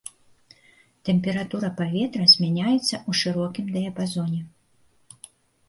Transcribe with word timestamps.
Тэмпература 1.09 1.69
паветра 1.83 2.25
змяняецца 2.35 2.87
ў 2.87 3.11
шырокім 3.21 3.65
дыяпазоне. 3.79 4.41